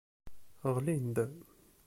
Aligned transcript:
Ɣlin-d. 0.75 1.17